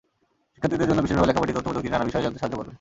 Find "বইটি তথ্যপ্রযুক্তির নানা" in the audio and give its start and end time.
1.41-2.07